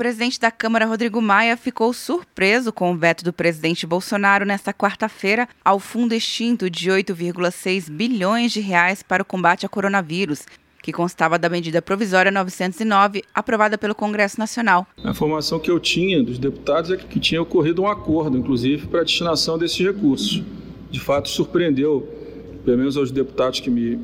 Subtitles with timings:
[0.00, 5.46] presidente da Câmara, Rodrigo Maia, ficou surpreso com o veto do presidente Bolsonaro nesta quarta-feira
[5.62, 10.46] ao fundo extinto de 8,6 bilhões de reais para o combate ao coronavírus,
[10.82, 14.86] que constava da medida provisória 909, aprovada pelo Congresso Nacional.
[15.04, 19.02] A informação que eu tinha dos deputados é que tinha ocorrido um acordo, inclusive, para
[19.02, 20.42] a destinação desses recursos.
[20.90, 22.08] De fato, surpreendeu,
[22.64, 24.00] pelo menos aos deputados que me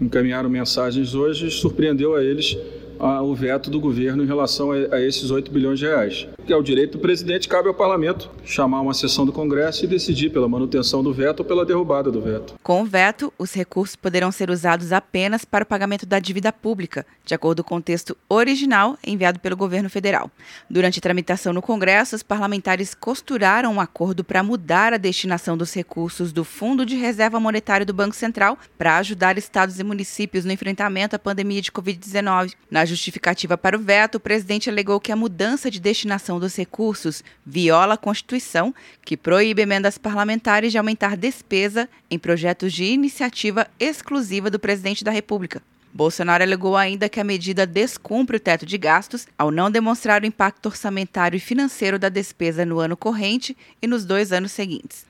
[0.00, 2.56] encaminharam mensagens hoje, surpreendeu a eles
[3.00, 6.28] o veto do governo em relação a, esses 8 bilhões de reais.
[6.46, 9.88] Que é o direito do presidente, cabe ao parlamento chamar uma sessão do Congresso e
[9.88, 12.54] decidir pela manutenção do veto ou pela derrubada do veto.
[12.62, 17.06] Com o veto, os recursos poderão ser usados apenas para o pagamento da dívida pública,
[17.24, 20.30] de acordo com o texto original enviado pelo governo federal.
[20.68, 25.72] Durante a tramitação no Congresso, os parlamentares costuraram um acordo para mudar a destinação dos
[25.72, 30.52] recursos do Fundo de Reserva Monetária do Banco Central para ajudar estados e municípios no
[30.52, 32.54] enfrentamento à pandemia de Covid-19.
[32.70, 37.24] Na justificativa para o veto, o presidente alegou que a mudança de destinação dos recursos
[37.44, 38.74] viola a Constituição,
[39.04, 45.10] que proíbe emendas parlamentares de aumentar despesa em projetos de iniciativa exclusiva do presidente da
[45.10, 45.62] República.
[45.92, 50.26] Bolsonaro alegou ainda que a medida descumpre o teto de gastos ao não demonstrar o
[50.26, 55.09] impacto orçamentário e financeiro da despesa no ano corrente e nos dois anos seguintes.